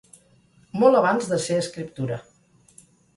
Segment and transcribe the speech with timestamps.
[0.83, 2.17] Molt abans de ser escriptura.